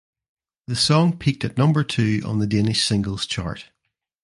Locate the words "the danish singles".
2.39-3.27